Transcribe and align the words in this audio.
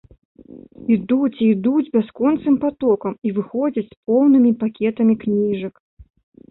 Ідуць 0.95 1.41
і 1.43 1.49
ідуць 1.55 1.91
бясконцым 1.97 2.57
патокам, 2.65 3.13
і 3.27 3.35
выходзяць 3.39 3.87
з 3.93 4.01
поўнымі 4.09 4.51
пакетамі 4.67 5.13
кніжак. 5.25 5.75